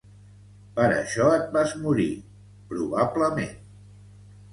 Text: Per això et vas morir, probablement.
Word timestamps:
Per 0.77 0.85
això 0.93 1.27
et 1.33 1.51
vas 1.57 1.73
morir, 1.81 2.05
probablement. 2.71 3.53